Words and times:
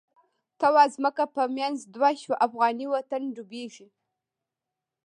ته 0.59 0.67
وا 0.75 0.83
ځمکه 0.95 1.23
په 1.35 1.43
منځ 1.57 1.77
دوه 1.95 2.09
شوه، 2.21 2.35
افغانی 2.47 2.85
وطن 2.93 3.23
ډوبیږی 3.35 3.87